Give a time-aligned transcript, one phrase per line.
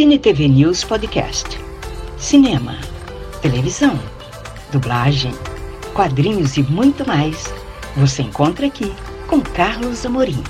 [0.00, 1.58] Cine TV News Podcast.
[2.16, 2.78] Cinema,
[3.42, 4.00] televisão,
[4.72, 5.34] dublagem,
[5.92, 7.52] quadrinhos e muito mais.
[7.98, 8.90] Você encontra aqui
[9.26, 10.42] com Carlos Amorim.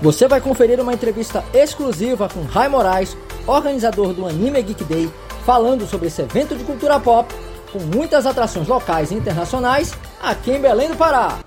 [0.00, 3.14] Você vai conferir uma entrevista exclusiva com Rai Moraes,
[3.46, 5.10] organizador do Anime Geek Day,
[5.44, 7.30] falando sobre esse evento de cultura pop
[7.72, 11.38] com muitas atrações locais e internacionais aqui em Belém do Pará.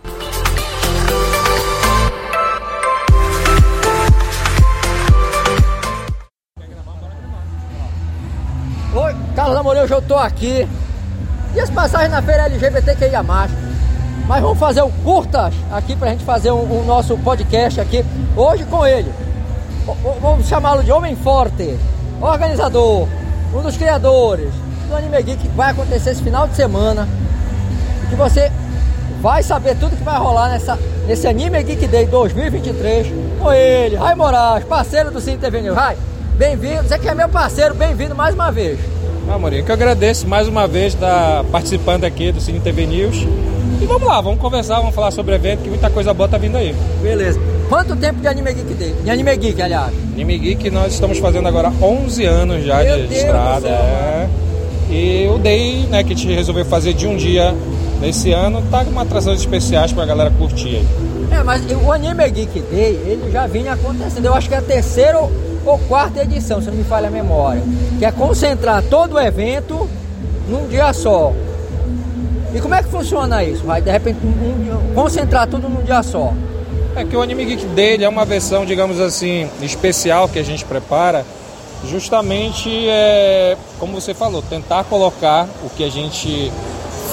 [8.95, 10.67] Oi, Carlos Amorim, hoje eu tô aqui.
[11.55, 13.23] E as passagens na feira LGBTQIA+.
[13.23, 18.05] Mas vamos fazer o curtas aqui pra gente fazer o um, um nosso podcast aqui.
[18.36, 19.12] Hoje com ele.
[20.22, 21.78] Vamos chamá-lo de Homem Forte,
[22.22, 23.08] organizador,
[23.53, 24.53] um dos criadores,
[24.88, 27.08] do Anime Geek que vai acontecer esse final de semana.
[28.06, 28.52] E que você
[29.22, 33.08] vai saber tudo que vai rolar nessa, nesse Anime Geek Day 2023
[33.40, 35.75] com ele, Rai Moraes, parceiro do Cine TV News.
[35.75, 35.98] Rai,
[36.38, 38.80] bem-vindo, você que é meu parceiro, bem-vindo mais uma vez.
[39.30, 43.25] Ah, Morinho, que eu agradeço mais uma vez estar participando aqui do Cine TV News.
[43.81, 46.38] E vamos lá, vamos conversar, vamos falar sobre o evento, que muita coisa boa tá
[46.38, 46.75] vindo aí.
[47.02, 47.40] Beleza.
[47.70, 48.94] Quanto tempo de Anime Geek Day?
[49.03, 49.94] De Anime Geek, aliás?
[50.14, 53.68] Anime Geek nós estamos fazendo agora 11 anos já Meu de Deus estrada.
[53.70, 54.28] é.
[55.34, 57.53] O Day, né, que a gente resolveu fazer de um dia
[58.00, 60.88] nesse ano, tá com uma atrações especiais pra galera curtir aí.
[61.31, 64.25] É, mas o Anime Geek Day, ele já vinha acontecendo.
[64.25, 67.64] Eu acho que é a terceira ou, quarta edição, se não me falha a memória.
[67.98, 69.90] Que é concentrar todo o evento
[70.48, 71.34] num dia só.
[72.53, 73.64] E como é que funciona isso?
[73.64, 76.31] Vai de repente um- concentrar tudo num dia só.
[76.95, 80.64] É que o Anime Geek dele é uma versão, digamos assim, especial que a gente
[80.64, 81.25] prepara,
[81.89, 86.52] justamente é, como você falou, tentar colocar o que a gente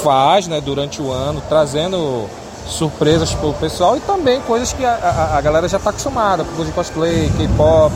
[0.02, 2.26] faz né, durante o ano, trazendo
[2.66, 6.44] surpresas para o pessoal e também coisas que a, a- a galera já está acostumada,
[6.44, 7.92] coisa de cosplay, K-pop,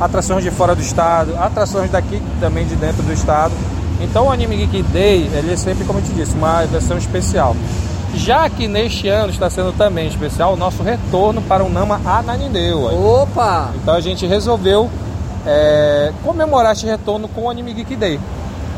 [0.00, 3.52] atrações de fora do estado, atrações daqui também de dentro do estado.
[4.00, 7.56] Então o Anime Geek Day, ele é sempre, como eu te disse, uma versão especial.
[8.16, 12.92] Já que neste ano está sendo também especial o nosso retorno para o Nama Ananindeua.
[12.92, 13.70] Opa!
[13.74, 14.88] Então a gente resolveu
[15.46, 18.20] é, comemorar este retorno com o Anime Geek Day.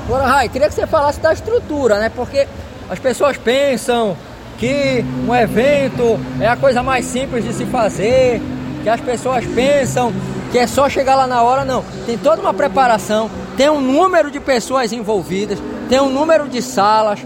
[0.06, 2.10] Agora, Rai, queria que você falasse da estrutura, né?
[2.14, 2.46] Porque
[2.88, 4.16] as pessoas pensam
[4.58, 8.40] que um evento é a coisa mais simples de se fazer,
[8.82, 10.12] que as pessoas pensam
[10.50, 11.84] que é só chegar lá na hora, não.
[12.06, 17.20] Tem toda uma preparação, tem um número de pessoas envolvidas, tem um número de salas,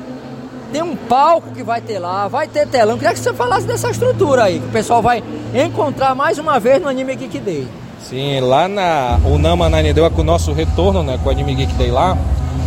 [0.73, 2.97] tem um palco que vai ter lá, vai ter telão.
[2.97, 5.23] Queria que você falasse dessa estrutura aí, que o pessoal vai
[5.55, 7.69] encontrar mais uma vez no Anime Geek Day.
[8.09, 11.75] Sim, lá na o Nama Ananindeua, com o nosso retorno né, com o Anime Geek
[11.75, 12.17] Day lá,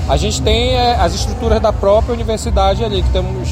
[0.07, 3.49] a gente tem é, as estruturas da própria universidade ali, que temos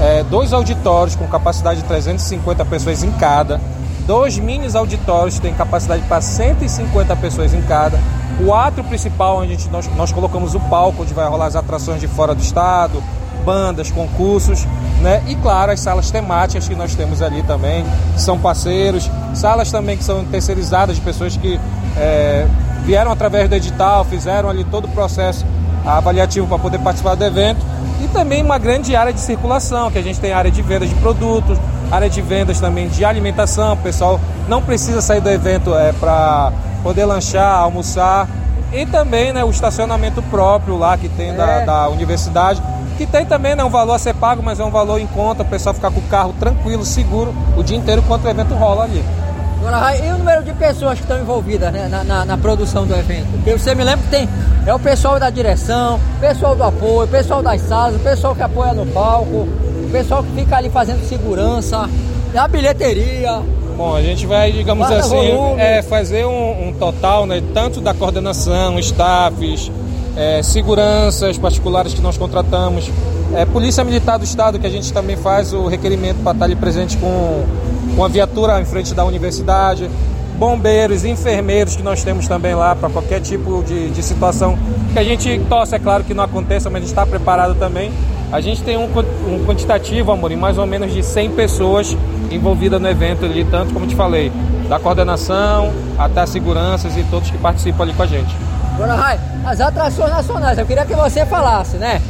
[0.00, 3.60] é, dois auditórios com capacidade de 350 pessoas em cada,
[4.06, 7.98] dois mini auditórios que têm capacidade para 150 pessoas em cada,
[8.40, 11.56] o átrio principal onde a gente, nós, nós colocamos o palco onde vai rolar as
[11.56, 13.02] atrações de fora do estado,
[13.44, 14.66] bandas, concursos,
[15.00, 15.22] né?
[15.26, 17.84] E claro, as salas temáticas que nós temos ali também,
[18.14, 21.60] que são parceiros, salas também que são terceirizadas de pessoas que
[21.96, 22.46] é,
[22.84, 25.44] vieram através do edital, fizeram ali todo o processo
[25.84, 27.60] avaliativo para poder participar do evento.
[28.02, 30.94] E também uma grande área de circulação, que a gente tem área de venda de
[30.96, 31.58] produtos,
[31.90, 36.52] área de vendas também de alimentação, o pessoal não precisa sair do evento é, para
[36.82, 38.28] poder lanchar, almoçar.
[38.72, 41.64] E também né, o estacionamento próprio lá que tem da, É.
[41.64, 42.60] da universidade,
[42.96, 45.42] que tem também né, um valor a ser pago, mas é um valor em conta,
[45.42, 48.84] o pessoal ficar com o carro tranquilo, seguro, o dia inteiro enquanto o evento rola
[48.84, 49.02] ali.
[49.66, 52.94] Agora, e o número de pessoas que estão envolvidas né, na, na- na produção do
[52.94, 53.26] evento?
[53.32, 54.28] Porque você me lembra que tem
[54.66, 58.74] é o pessoal da direção, pessoal do apoio, pessoal das salas, o pessoal que apoia
[58.74, 61.88] no palco, o pessoal que fica ali fazendo segurança,
[62.36, 63.40] a bilheteria.
[63.76, 65.60] Bom, a gente vai, digamos assim, volume.
[65.60, 69.70] é, fazer um, um total, né, tanto da coordenação, staffs,
[70.16, 72.90] é, seguranças particulares que nós contratamos,
[73.34, 76.56] é, Polícia Militar do Estado, que a gente também faz o requerimento para estar ali
[76.56, 77.44] presente com,
[77.96, 79.90] com a viatura em frente da universidade,
[80.38, 84.58] bombeiros, enfermeiros que nós temos também lá para qualquer tipo de, de situação
[84.92, 87.90] que a gente torce, é claro que não aconteça, mas a gente está preparado também.
[88.32, 91.96] A gente tem um, um quantitativo, amor, em mais ou menos de 100 pessoas
[92.30, 94.32] envolvidas no evento ali, tanto como te falei,
[94.68, 98.34] da coordenação até as seguranças e todos que participam ali com a gente.
[98.74, 102.00] Agora, Rai, as atrações nacionais, eu queria que você falasse, né?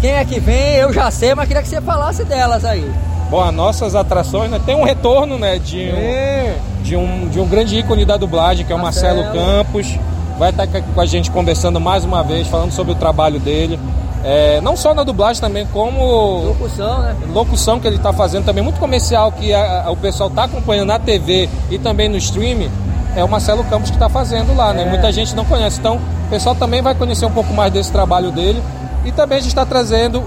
[0.00, 2.90] Quem é que vem, eu já sei, mas queria que você falasse delas aí.
[3.30, 7.46] Bom, as nossas atrações, né, tem um retorno, né, de um, de um, de um
[7.46, 9.46] grande ícone da dublagem, que é o Marcelo, Marcelo.
[9.46, 9.98] Campos.
[10.38, 13.78] Vai estar com a gente conversando mais uma vez, falando sobre o trabalho dele.
[14.24, 17.14] É, não só na dublagem também, como Locução, né?
[17.32, 20.88] locução que ele está fazendo também, muito comercial que a- a- o pessoal está acompanhando
[20.88, 22.68] na TV e também no stream,
[23.16, 24.82] é o Marcelo Campos que está fazendo lá, né?
[24.82, 24.86] É.
[24.86, 28.30] Muita gente não conhece, então o pessoal também vai conhecer um pouco mais desse trabalho
[28.30, 28.62] dele.
[29.04, 30.22] E também a gente está trazendo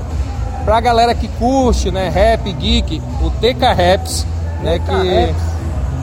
[0.65, 4.25] para a galera que curte, né, rap, geek, o TK Raps,
[4.62, 4.91] né, TK que
[5.25, 5.35] Raps.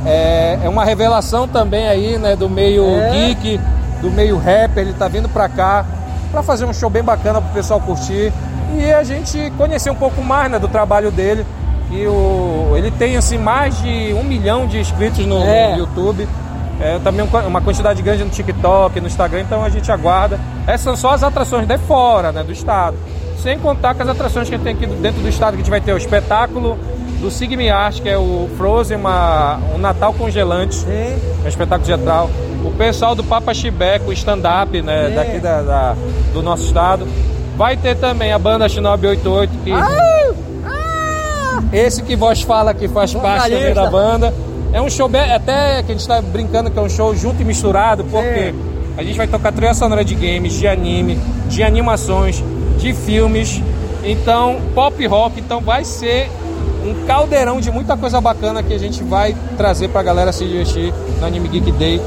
[0.06, 3.10] é, é uma revelação também aí, né, do meio É.
[3.10, 3.60] geek,
[4.02, 5.84] do meio rap, ele tá vindo para cá
[6.30, 8.32] para fazer um show bem bacana pro pessoal curtir
[8.78, 11.44] e a gente conhecer um pouco mais, né, do trabalho dele.
[11.90, 15.72] E o, ele tem assim mais de um milhão de inscritos no, É.
[15.72, 16.28] no YouTube.
[16.80, 20.38] É, também um- uma quantidade grande no TikTok, no Instagram, então a gente aguarda.
[20.66, 22.96] Essas são só as atrações de fora, né, do estado.
[23.42, 25.80] Sem contar com as atrações que tem aqui dentro do estado, que a gente vai
[25.80, 26.78] ter o espetáculo
[27.20, 30.88] do Sigmi Art, que é o Frozen, uma, um Natal congelante, Sim.
[30.90, 32.30] é um espetáculo teatral.
[32.64, 35.14] O pessoal do Papa Chibeco, o stand-up, né, Sim.
[35.14, 35.94] daqui da, da-
[36.32, 37.06] do nosso estado.
[37.56, 39.70] Vai ter também a banda Shinobi 88, que
[41.76, 44.32] esse que vos fala que faz parte da banda.
[44.72, 47.44] É um show até que a gente tá brincando que é um show junto e
[47.44, 48.58] misturado, porque Sim.
[48.96, 51.18] a gente vai tocar trilha sonora de games, de anime,
[51.48, 52.42] de animações,
[52.78, 53.60] de filmes,
[54.04, 56.30] então pop rock, então vai ser
[56.84, 60.94] um caldeirão de muita coisa bacana que a gente vai trazer pra galera se divertir
[61.20, 62.00] no Anime Geek Day.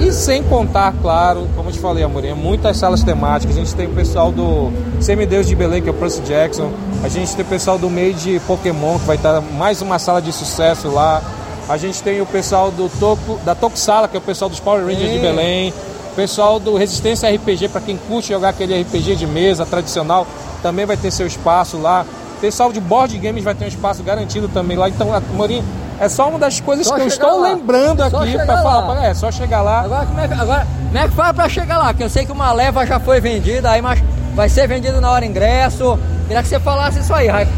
[0.00, 3.56] E sem contar, claro, como eu te falei, Amorim, muitas salas temáticas.
[3.56, 6.72] A gente tem o pessoal do Semideus de Belém, que é o Percy Jackson.
[7.02, 10.20] A gente tem o pessoal do meio de Pokémon, que vai estar mais uma sala
[10.20, 11.22] de sucesso lá.
[11.68, 14.84] A gente tem o pessoal do Toku, da Tokusala, que é o pessoal dos Power
[14.84, 15.20] Rangers de Sim.
[15.20, 15.72] Belém.
[16.12, 20.26] O pessoal do Resistência RPG, para quem curte jogar aquele RPG de mesa tradicional,
[20.62, 22.04] também vai ter seu espaço lá.
[22.36, 24.88] O pessoal de board games vai ter um espaço garantido também lá.
[24.88, 25.64] Então, Amorim,
[25.98, 27.48] é só uma das coisas Só que eu estou lá.
[27.48, 28.88] lembrando Só aqui para falar.
[28.88, 29.06] lá.
[29.06, 29.80] É, só chegar lá.
[29.80, 31.94] Agora como, é que, agora, como é que faz pra chegar lá?
[31.94, 34.00] Que eu sei que uma leva já foi vendida, aí mas
[34.34, 35.98] vai ser vendido na hora ingresso.
[36.26, 37.50] Queria que você falasse isso aí, Raik.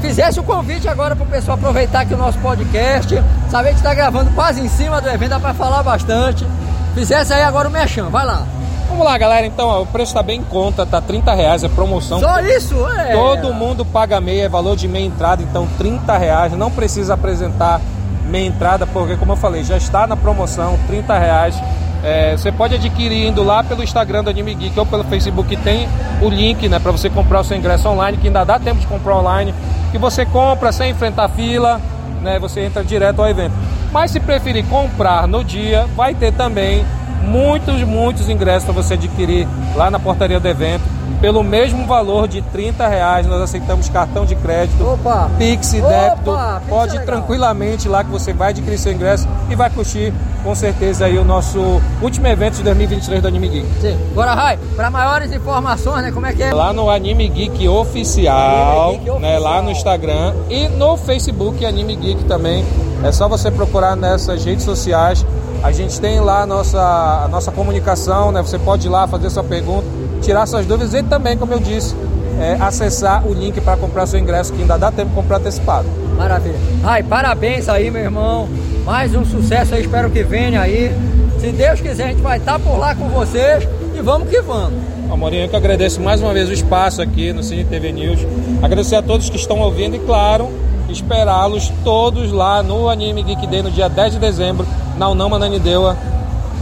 [0.00, 3.22] Fizesse o convite agora pro pessoal aproveitar aqui o nosso podcast.
[3.48, 6.46] Saber que tá gravando quase em cima do evento, dá pra falar bastante.
[6.94, 8.46] Fizesse aí agora o mechan, vai lá.
[8.88, 9.46] Vamos lá, galera.
[9.46, 12.20] Então, ó, o preço tá bem em conta, tá 30 reais, é promoção.
[12.20, 12.74] Só isso?
[12.88, 13.12] É.
[13.12, 16.52] Todo mundo paga meia, é valor de meia entrada, então 30 reais.
[16.52, 17.80] Não precisa apresentar
[18.26, 21.54] meia entrada, porque como eu falei, já está na promoção, 30 reais.
[22.02, 25.86] É, você pode adquirir indo lá pelo Instagram do Anime Geek ou pelo Facebook, tem
[26.22, 28.86] o link né, para você comprar o seu ingresso online, que ainda dá tempo de
[28.86, 29.54] comprar online,
[29.92, 31.80] que você compra sem enfrentar fila,
[32.22, 33.52] né, você entra direto ao evento.
[33.92, 36.84] Mas se preferir comprar no dia, vai ter também
[37.22, 40.82] muitos, muitos ingressos para você adquirir lá na portaria do evento.
[41.20, 45.30] Pelo mesmo valor de 30 reais, nós aceitamos cartão de crédito, Opa!
[45.36, 46.30] Pix e Opa, débito.
[46.30, 50.54] É Pode ir tranquilamente lá que você vai adquirir seu ingresso e vai curtir com
[50.54, 51.60] certeza aí o nosso
[52.00, 53.66] último evento de 2023 do Anime Geek.
[53.80, 53.98] Sim.
[54.12, 56.10] Agora, Rai, para maiores informações, né?
[56.10, 56.54] Como é que é?
[56.54, 59.62] Lá no Anime Geek Oficial, Anime Geek né, lá Oficial.
[59.62, 62.64] no Instagram e no Facebook Anime Geek também.
[63.04, 65.24] É só você procurar nessas redes sociais.
[65.62, 66.80] A gente tem lá a nossa,
[67.24, 68.40] a nossa comunicação, né?
[68.40, 69.86] Você pode ir lá fazer sua pergunta,
[70.22, 71.94] tirar suas dúvidas e também, como eu disse,
[72.40, 75.86] é, acessar o link para comprar seu ingresso, que ainda dá tempo de comprar antecipado.
[76.16, 76.58] Maravilha.
[76.82, 78.48] Ai, parabéns aí, meu irmão.
[78.84, 80.90] Mais um sucesso aí, espero que venha aí.
[81.38, 84.80] Se Deus quiser, a gente vai estar por lá com vocês e vamos que vamos.
[85.10, 88.20] Amorinho, eu que agradeço mais uma vez o espaço aqui no Cine TV News.
[88.62, 90.48] Agradecer a todos que estão ouvindo e, claro,
[90.88, 94.66] esperá-los todos lá no Anime Geek Day no dia 10 de dezembro,
[95.00, 95.96] na Unama Nanideua.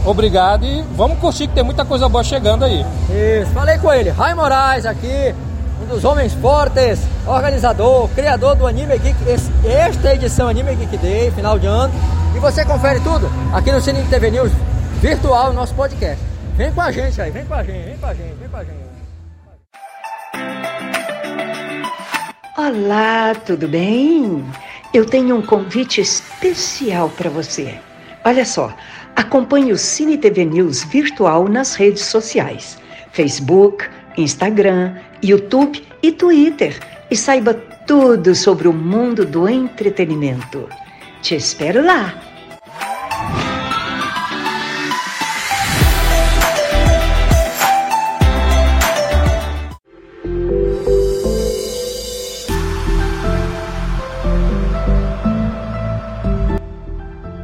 [0.05, 2.85] Obrigado e vamos curtir que tem muita coisa boa chegando aí.
[3.09, 5.35] Isso, falei com ele, Rai Moraes aqui,
[5.83, 9.17] um dos homens fortes, organizador, criador do Anime Geek,
[9.65, 11.93] esta edição Anime Geek Day, final de ano.
[12.33, 14.53] E você confere tudo aqui no Cine TV News
[15.01, 16.23] virtual, nosso podcast.
[16.55, 18.57] Vem com a gente aí, vem com a gente, vem com a gente, vem com
[18.57, 18.79] a gente.
[22.57, 24.45] Olá, tudo bem?
[24.93, 27.79] Eu tenho um convite especial para você.
[28.29, 28.71] Olha só,
[29.15, 32.77] acompanhe o Cine TV News virtual nas redes sociais:
[33.11, 33.83] Facebook,
[34.17, 34.93] Instagram,
[35.23, 36.79] YouTube e Twitter.
[37.09, 37.55] E saiba
[37.87, 40.69] tudo sobre o mundo do entretenimento.
[41.23, 42.28] Te espero lá!